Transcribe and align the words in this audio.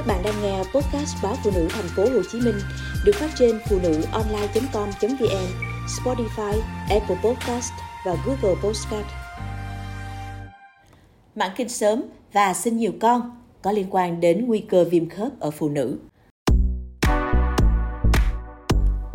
Các 0.00 0.06
bạn 0.06 0.22
đang 0.22 0.42
nghe 0.42 0.58
podcast 0.58 1.22
báo 1.22 1.34
phụ 1.44 1.50
nữ 1.54 1.68
thành 1.70 1.88
phố 1.96 2.02
Hồ 2.02 2.22
Chí 2.32 2.40
Minh 2.40 2.54
được 3.04 3.12
phát 3.14 3.30
trên 3.38 3.58
phụ 3.68 3.78
nữ 3.82 4.02
online.com.vn, 4.12 5.46
Spotify, 5.86 6.60
Apple 6.90 7.16
Podcast 7.24 7.72
và 8.06 8.16
Google 8.26 8.60
Podcast. 8.62 9.06
Mãn 11.34 11.50
kinh 11.56 11.68
sớm 11.68 12.02
và 12.32 12.54
sinh 12.54 12.76
nhiều 12.76 12.92
con 13.00 13.42
có 13.62 13.72
liên 13.72 13.86
quan 13.90 14.20
đến 14.20 14.46
nguy 14.46 14.58
cơ 14.58 14.84
viêm 14.84 15.08
khớp 15.08 15.40
ở 15.40 15.50
phụ 15.50 15.68
nữ. 15.68 15.98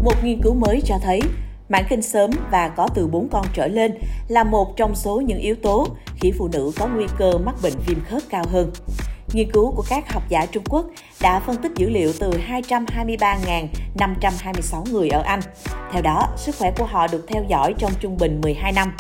Một 0.04 0.24
nghiên 0.24 0.42
cứu 0.42 0.54
mới 0.54 0.82
cho 0.86 0.96
thấy 1.02 1.22
mãn 1.70 1.84
kinh 1.90 2.02
sớm 2.02 2.30
và 2.52 2.70
có 2.70 2.88
từ 2.96 3.08
4 3.08 3.30
con 3.30 3.46
trở 3.54 3.68
lên 3.68 3.92
là 4.28 4.44
một 4.44 4.78
trong 4.78 4.96
số 4.96 5.22
những 5.22 5.40
yếu 5.40 5.56
tố 5.56 5.88
khiến 6.16 6.34
phụ 6.38 6.48
nữ 6.54 6.72
có 6.78 6.88
nguy 6.88 7.06
cơ 7.18 7.38
mắc 7.38 7.56
bệnh 7.64 7.74
viêm 7.88 7.98
khớp 8.10 8.22
cao 8.30 8.44
hơn. 8.52 8.72
Nghiên 9.36 9.52
cứu 9.52 9.72
của 9.72 9.84
các 9.90 10.14
học 10.14 10.24
giả 10.30 10.46
Trung 10.46 10.64
Quốc 10.70 10.86
đã 11.22 11.40
phân 11.40 11.62
tích 11.62 11.72
dữ 11.76 11.90
liệu 11.90 12.12
từ 12.20 12.32
223.526 12.32 14.84
người 14.92 15.10
ở 15.10 15.22
Anh. 15.22 15.40
Theo 15.92 16.02
đó, 16.02 16.28
sức 16.38 16.56
khỏe 16.60 16.72
của 16.78 16.86
họ 16.86 17.08
được 17.08 17.26
theo 17.28 17.44
dõi 17.50 17.74
trong 17.78 17.92
trung 18.00 18.18
bình 18.18 18.42
12 18.44 18.72
năm. 18.72 18.96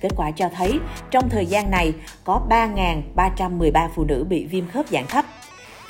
Kết 0.00 0.08
quả 0.16 0.30
cho 0.30 0.48
thấy, 0.56 0.78
trong 1.10 1.28
thời 1.28 1.46
gian 1.46 1.70
này 1.70 1.92
có 2.24 2.40
3.313 2.50 3.88
phụ 3.94 4.04
nữ 4.04 4.26
bị 4.28 4.46
viêm 4.46 4.68
khớp 4.68 4.88
dạng 4.88 5.06
thấp. 5.06 5.24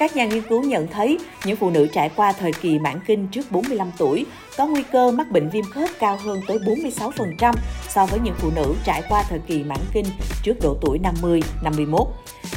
Các 0.01 0.17
nhà 0.17 0.27
nghiên 0.27 0.43
cứu 0.43 0.63
nhận 0.63 0.87
thấy 0.87 1.19
những 1.45 1.57
phụ 1.57 1.71
nữ 1.71 1.87
trải 1.93 2.11
qua 2.17 2.33
thời 2.33 2.53
kỳ 2.53 2.79
mãn 2.79 3.01
kinh 3.07 3.29
trước 3.29 3.53
45 3.53 3.93
tuổi 3.99 4.27
có 4.57 4.67
nguy 4.67 4.83
cơ 4.93 5.11
mắc 5.11 5.31
bệnh 5.31 5.49
viêm 5.49 5.65
khớp 5.65 5.91
cao 5.99 6.17
hơn 6.17 6.41
tới 6.49 6.59
46% 6.59 7.55
so 7.89 8.07
với 8.07 8.21
những 8.21 8.35
phụ 8.39 8.51
nữ 8.57 8.75
trải 8.85 9.03
qua 9.09 9.25
thời 9.29 9.39
kỳ 9.39 9.65
mãn 9.65 9.79
kinh 9.93 10.05
trước 10.43 10.55
độ 10.63 10.77
tuổi 10.81 10.99
50, 10.99 11.43
51. 11.63 12.09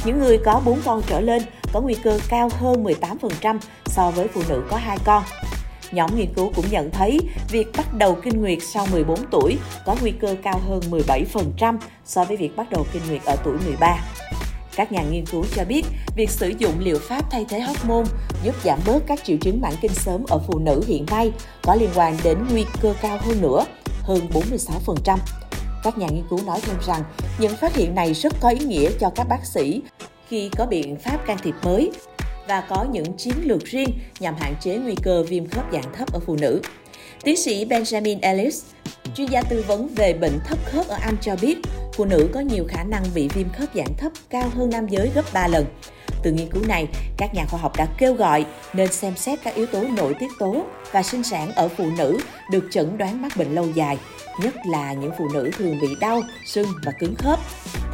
Những 0.04 0.18
người 0.18 0.38
có 0.44 0.60
4 0.64 0.78
con 0.84 1.02
trở 1.06 1.20
lên 1.20 1.42
có 1.72 1.80
nguy 1.80 1.94
cơ 1.94 2.18
cao 2.28 2.50
hơn 2.58 2.84
18% 2.84 3.58
so 3.86 4.10
với 4.10 4.28
phụ 4.28 4.42
nữ 4.48 4.62
có 4.70 4.76
2 4.76 4.98
con. 5.04 5.22
Nhóm 5.92 6.10
nghiên 6.16 6.34
cứu 6.34 6.52
cũng 6.56 6.66
nhận 6.70 6.90
thấy 6.90 7.20
việc 7.50 7.66
bắt 7.76 7.94
đầu 7.94 8.18
kinh 8.22 8.40
nguyệt 8.40 8.58
sau 8.62 8.86
14 8.92 9.18
tuổi 9.30 9.58
có 9.86 9.96
nguy 10.00 10.10
cơ 10.10 10.36
cao 10.42 10.60
hơn 10.68 10.80
17% 10.90 11.78
so 12.04 12.24
với 12.24 12.36
việc 12.36 12.56
bắt 12.56 12.70
đầu 12.70 12.86
kinh 12.92 13.02
nguyệt 13.08 13.24
ở 13.24 13.36
tuổi 13.44 13.56
13. 13.66 13.98
Các 14.76 14.92
nhà 14.92 15.02
nghiên 15.02 15.26
cứu 15.26 15.44
cho 15.56 15.64
biết, 15.64 15.84
việc 16.16 16.30
sử 16.30 16.52
dụng 16.58 16.78
liệu 16.78 16.98
pháp 16.98 17.30
thay 17.30 17.46
thế 17.48 17.60
hormone 17.60 18.04
giúp 18.44 18.54
giảm 18.64 18.78
bớt 18.86 18.98
các 19.06 19.24
triệu 19.24 19.36
chứng 19.40 19.60
mãn 19.60 19.72
kinh 19.80 19.94
sớm 19.94 20.24
ở 20.28 20.38
phụ 20.46 20.58
nữ 20.58 20.82
hiện 20.86 21.06
nay 21.10 21.32
có 21.62 21.74
liên 21.74 21.90
quan 21.94 22.16
đến 22.24 22.38
nguy 22.50 22.64
cơ 22.82 22.94
cao 23.02 23.18
hơn 23.20 23.40
nữa, 23.40 23.64
hơn 24.02 24.28
46%. 24.32 25.18
Các 25.84 25.98
nhà 25.98 26.06
nghiên 26.08 26.24
cứu 26.30 26.40
nói 26.46 26.60
thêm 26.62 26.76
rằng 26.86 27.02
những 27.38 27.56
phát 27.56 27.76
hiện 27.76 27.94
này 27.94 28.14
rất 28.14 28.32
có 28.40 28.48
ý 28.48 28.58
nghĩa 28.66 28.90
cho 29.00 29.10
các 29.10 29.26
bác 29.28 29.44
sĩ 29.44 29.82
khi 30.28 30.50
có 30.56 30.66
biện 30.66 30.96
pháp 30.96 31.26
can 31.26 31.38
thiệp 31.42 31.54
mới 31.62 31.90
và 32.48 32.60
có 32.60 32.86
những 32.92 33.12
chiến 33.12 33.34
lược 33.42 33.64
riêng 33.64 33.88
nhằm 34.20 34.34
hạn 34.38 34.54
chế 34.60 34.76
nguy 34.76 34.94
cơ 35.02 35.22
viêm 35.22 35.48
khớp 35.48 35.72
dạng 35.72 35.92
thấp 35.92 36.12
ở 36.12 36.20
phụ 36.26 36.36
nữ. 36.36 36.60
Tiến 37.24 37.36
sĩ 37.36 37.64
Benjamin 37.64 38.18
Ellis, 38.20 38.64
chuyên 39.14 39.26
gia 39.26 39.42
tư 39.42 39.64
vấn 39.66 39.94
về 39.94 40.12
bệnh 40.12 40.38
thấp 40.44 40.58
khớp 40.64 40.88
ở 40.88 40.96
Anh 41.00 41.16
cho 41.20 41.36
biết, 41.36 41.58
phụ 41.96 42.04
nữ 42.04 42.28
có 42.34 42.40
nhiều 42.40 42.64
khả 42.68 42.84
năng 42.84 43.04
bị 43.14 43.28
viêm 43.28 43.48
khớp 43.58 43.68
dạng 43.74 43.94
thấp 43.98 44.12
cao 44.30 44.50
hơn 44.54 44.70
nam 44.70 44.86
giới 44.88 45.10
gấp 45.14 45.24
3 45.32 45.48
lần. 45.48 45.64
Từ 46.22 46.32
nghiên 46.32 46.50
cứu 46.50 46.62
này, 46.68 46.86
các 47.16 47.34
nhà 47.34 47.44
khoa 47.50 47.60
học 47.60 47.72
đã 47.76 47.86
kêu 47.98 48.14
gọi 48.14 48.46
nên 48.72 48.92
xem 48.92 49.16
xét 49.16 49.38
các 49.44 49.54
yếu 49.54 49.66
tố 49.66 49.84
nội 49.96 50.14
tiết 50.20 50.28
tố 50.38 50.64
và 50.92 51.02
sinh 51.02 51.22
sản 51.22 51.52
ở 51.52 51.68
phụ 51.68 51.90
nữ 51.98 52.18
được 52.50 52.64
chẩn 52.70 52.98
đoán 52.98 53.22
mắc 53.22 53.32
bệnh 53.36 53.54
lâu 53.54 53.66
dài, 53.74 53.98
nhất 54.42 54.54
là 54.70 54.92
những 54.92 55.12
phụ 55.18 55.28
nữ 55.34 55.50
thường 55.58 55.78
bị 55.80 55.88
đau, 56.00 56.22
sưng 56.46 56.68
và 56.84 56.92
cứng 57.00 57.14
khớp. 57.14 57.40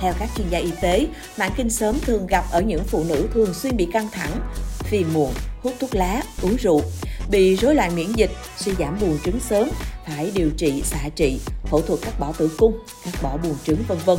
Theo 0.01 0.13
các 0.19 0.29
chuyên 0.37 0.47
gia 0.51 0.59
y 0.59 0.71
tế, 0.81 1.07
mãn 1.39 1.51
kinh 1.57 1.71
sớm 1.71 1.99
thường 2.01 2.27
gặp 2.27 2.45
ở 2.51 2.61
những 2.61 2.85
phụ 2.85 3.05
nữ 3.09 3.29
thường 3.35 3.55
xuyên 3.55 3.77
bị 3.77 3.89
căng 3.93 4.09
thẳng, 4.13 4.33
phiền 4.79 5.07
muộn, 5.15 5.33
hút 5.63 5.75
thuốc 5.81 5.95
lá, 5.95 6.23
uống 6.43 6.57
rượu, 6.57 6.83
bị 7.31 7.57
rối 7.57 7.75
loạn 7.75 7.97
miễn 7.97 8.13
dịch, 8.13 8.31
suy 8.57 8.73
giảm 8.79 9.01
buồng 9.01 9.19
trứng 9.25 9.41
sớm, 9.41 9.69
phải 10.07 10.33
điều 10.35 10.51
trị 10.57 10.83
xạ 10.85 11.09
trị, 11.17 11.39
phẫu 11.65 11.81
thuật 11.81 12.01
cắt 12.03 12.21
bỏ 12.21 12.33
tử 12.33 12.51
cung, 12.59 12.79
cắt 13.05 13.23
bỏ 13.23 13.37
buồng 13.37 13.57
trứng 13.65 13.83
vân 13.89 13.99
vân. 14.05 14.19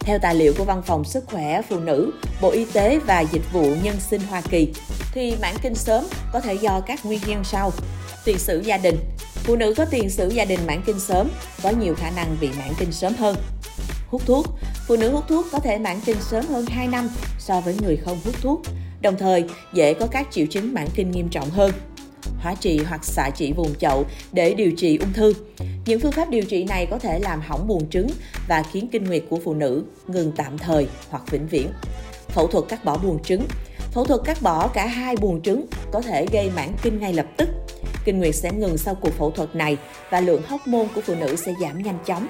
Theo 0.00 0.18
tài 0.18 0.34
liệu 0.34 0.54
của 0.58 0.64
Văn 0.64 0.82
phòng 0.86 1.04
Sức 1.04 1.24
khỏe 1.26 1.62
Phụ 1.68 1.80
nữ, 1.80 2.12
Bộ 2.40 2.50
Y 2.50 2.64
tế 2.64 2.98
và 2.98 3.20
Dịch 3.20 3.52
vụ 3.52 3.74
Nhân 3.82 3.96
sinh 4.10 4.20
Hoa 4.30 4.40
Kỳ, 4.40 4.68
thì 5.12 5.34
mãn 5.42 5.54
kinh 5.62 5.74
sớm 5.74 6.04
có 6.32 6.40
thể 6.40 6.54
do 6.54 6.80
các 6.80 7.06
nguyên 7.06 7.20
nhân 7.26 7.44
sau. 7.44 7.72
Tiền 8.24 8.38
sử 8.38 8.60
gia 8.60 8.78
đình 8.78 8.96
Phụ 9.34 9.56
nữ 9.56 9.74
có 9.76 9.84
tiền 9.84 10.10
sử 10.10 10.28
gia 10.28 10.44
đình 10.44 10.60
mãn 10.66 10.82
kinh 10.86 11.00
sớm 11.00 11.30
có 11.62 11.70
nhiều 11.70 11.94
khả 11.94 12.10
năng 12.10 12.36
bị 12.40 12.48
mãn 12.58 12.72
kinh 12.78 12.92
sớm 12.92 13.14
hơn. 13.14 13.36
Hút 14.08 14.22
thuốc 14.26 14.46
Phụ 14.86 14.96
nữ 14.96 15.10
hút 15.10 15.24
thuốc 15.28 15.46
có 15.52 15.58
thể 15.58 15.78
mãn 15.78 16.00
kinh 16.00 16.20
sớm 16.20 16.44
hơn 16.46 16.66
2 16.66 16.88
năm 16.88 17.08
so 17.38 17.60
với 17.60 17.76
người 17.82 17.96
không 17.96 18.20
hút 18.24 18.34
thuốc, 18.42 18.62
đồng 19.00 19.16
thời 19.18 19.44
dễ 19.72 19.94
có 19.94 20.06
các 20.06 20.26
triệu 20.30 20.46
chứng 20.46 20.74
mãn 20.74 20.86
kinh 20.94 21.10
nghiêm 21.10 21.28
trọng 21.28 21.50
hơn 21.50 21.72
hóa 22.40 22.54
trị 22.60 22.80
hoặc 22.88 23.04
xạ 23.04 23.30
trị 23.30 23.52
vùng 23.52 23.74
chậu 23.74 24.04
để 24.32 24.54
điều 24.54 24.72
trị 24.76 24.96
ung 24.96 25.12
thư. 25.12 25.32
Những 25.86 26.00
phương 26.00 26.12
pháp 26.12 26.30
điều 26.30 26.42
trị 26.42 26.64
này 26.64 26.86
có 26.86 26.98
thể 26.98 27.18
làm 27.18 27.40
hỏng 27.40 27.68
buồng 27.68 27.90
trứng 27.90 28.08
và 28.48 28.62
khiến 28.72 28.88
kinh 28.92 29.04
nguyệt 29.04 29.22
của 29.30 29.38
phụ 29.44 29.54
nữ 29.54 29.84
ngừng 30.06 30.32
tạm 30.36 30.58
thời 30.58 30.86
hoặc 31.10 31.22
vĩnh 31.30 31.46
viễn. 31.46 31.66
Phẫu 32.28 32.46
thuật 32.46 32.64
cắt 32.68 32.84
bỏ 32.84 32.98
buồng 32.98 33.22
trứng 33.22 33.42
Phẫu 33.92 34.04
thuật 34.04 34.20
cắt 34.24 34.42
bỏ 34.42 34.68
cả 34.68 34.86
hai 34.86 35.16
buồng 35.16 35.42
trứng 35.42 35.66
có 35.92 36.00
thể 36.00 36.26
gây 36.32 36.50
mãn 36.56 36.68
kinh 36.82 37.00
ngay 37.00 37.12
lập 37.12 37.26
tức. 37.36 37.48
Kinh 38.04 38.18
nguyệt 38.18 38.34
sẽ 38.34 38.52
ngừng 38.52 38.78
sau 38.78 38.94
cuộc 38.94 39.10
phẫu 39.10 39.30
thuật 39.30 39.56
này 39.56 39.76
và 40.10 40.20
lượng 40.20 40.42
hóc 40.46 40.66
môn 40.66 40.86
của 40.94 41.00
phụ 41.00 41.14
nữ 41.14 41.36
sẽ 41.36 41.52
giảm 41.60 41.82
nhanh 41.82 41.98
chóng. 42.06 42.26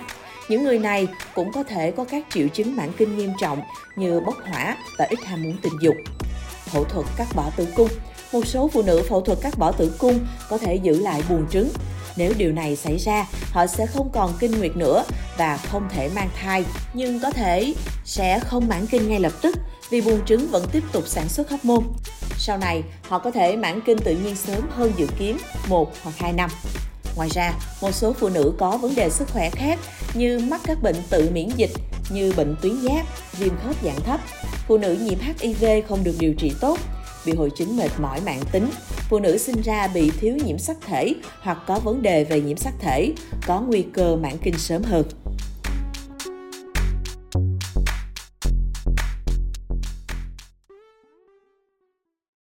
Những 0.49 0.65
người 0.65 0.79
này 0.79 1.09
cũng 1.35 1.53
có 1.53 1.63
thể 1.63 1.91
có 1.91 2.05
các 2.05 2.27
triệu 2.31 2.49
chứng 2.49 2.77
mãn 2.77 2.91
kinh 2.97 3.17
nghiêm 3.17 3.33
trọng 3.41 3.63
như 3.97 4.21
bốc 4.21 4.35
hỏa 4.45 4.77
và 4.99 5.07
ít 5.11 5.19
ham 5.25 5.43
muốn 5.43 5.57
tình 5.63 5.73
dục. 5.81 5.95
Phẫu 6.65 6.85
thuật 6.85 7.07
cắt 7.17 7.27
bỏ 7.37 7.51
tử 7.57 7.67
cung 7.77 7.89
một 8.33 8.47
số 8.47 8.71
phụ 8.73 8.83
nữ 8.83 9.03
phẫu 9.09 9.21
thuật 9.21 9.39
cắt 9.43 9.59
bỏ 9.59 9.73
tử 9.73 9.93
cung 9.99 10.19
có 10.49 10.59
thể 10.59 10.75
giữ 10.75 11.01
lại 11.01 11.23
buồng 11.29 11.47
trứng. 11.51 11.69
Nếu 12.17 12.33
điều 12.37 12.53
này 12.53 12.77
xảy 12.77 12.99
ra, 12.99 13.27
họ 13.51 13.67
sẽ 13.67 13.87
không 13.87 14.11
còn 14.13 14.33
kinh 14.41 14.59
nguyệt 14.59 14.77
nữa 14.77 15.05
và 15.39 15.57
không 15.57 15.89
thể 15.91 16.11
mang 16.15 16.31
thai, 16.41 16.65
nhưng 16.95 17.21
có 17.21 17.31
thể 17.31 17.75
sẽ 18.05 18.39
không 18.39 18.69
mãn 18.69 18.87
kinh 18.87 19.09
ngay 19.09 19.21
lập 19.21 19.33
tức 19.43 19.57
vì 19.91 20.01
buồng 20.01 20.25
trứng 20.27 20.47
vẫn 20.51 20.67
tiếp 20.73 20.83
tục 20.93 21.05
sản 21.07 21.29
xuất 21.29 21.51
hormone. 21.51 21.85
Sau 22.39 22.59
này, 22.59 22.83
họ 23.09 23.19
có 23.19 23.31
thể 23.31 23.57
mãn 23.57 23.81
kinh 23.81 23.99
tự 23.99 24.17
nhiên 24.17 24.37
sớm 24.37 24.61
hơn 24.71 24.93
dự 24.97 25.07
kiến 25.19 25.37
1 25.69 25.93
hoặc 26.03 26.15
2 26.19 26.33
năm. 26.33 26.51
Ngoài 27.17 27.29
ra, 27.33 27.53
một 27.83 27.93
số 27.93 28.13
phụ 28.13 28.29
nữ 28.29 28.53
có 28.59 28.77
vấn 28.77 28.95
đề 28.95 29.11
sức 29.11 29.29
khỏe 29.33 29.51
khác 29.51 29.79
như 30.15 30.39
mắc 30.39 30.61
các 30.65 30.83
bệnh 30.83 30.97
tự 31.11 31.31
miễn 31.35 31.49
dịch 31.57 31.71
như 32.11 32.33
bệnh 32.37 32.57
tuyến 32.63 32.77
giáp, 32.83 33.07
viêm 33.39 33.53
khớp 33.65 33.85
dạng 33.85 34.01
thấp. 34.01 34.21
Phụ 34.69 34.79
nữ 34.79 34.97
nhiễm 35.01 35.19
HIV 35.19 35.65
không 35.89 36.05
được 36.05 36.15
điều 36.19 36.35
trị 36.35 36.53
tốt 36.61 36.79
bị 37.27 37.33
hội 37.33 37.51
chứng 37.51 37.77
mệt 37.77 37.91
mỏi 37.99 38.21
mạng 38.27 38.43
tính, 38.53 38.67
phụ 39.09 39.19
nữ 39.19 39.39
sinh 39.39 39.63
ra 39.63 39.89
bị 39.95 40.11
thiếu 40.21 40.37
nhiễm 40.45 40.59
sắc 40.59 40.77
thể 40.87 41.15
hoặc 41.41 41.59
có 41.67 41.79
vấn 41.79 42.03
đề 42.03 42.25
về 42.25 42.41
nhiễm 42.41 42.57
sắc 42.57 42.75
thể, 42.81 43.13
có 43.47 43.61
nguy 43.61 43.83
cơ 43.83 44.17
mãn 44.17 44.39
kinh 44.43 44.59
sớm 44.59 44.83
hơn. 44.83 45.05